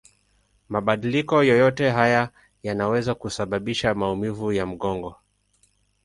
[0.69, 2.29] Mabadiliko yoyote haya
[2.63, 5.15] yanaweza kusababisha maumivu ya mgongo.